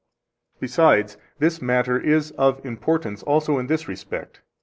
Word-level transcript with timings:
22 0.57 0.61
Besides, 0.71 1.17
this 1.37 1.61
matter 1.61 1.99
is 1.99 2.31
of 2.31 2.65
importance 2.65 3.21
also 3.21 3.59
in 3.59 3.67
this 3.67 3.87
respect, 3.87 4.37
viz. 4.37 4.43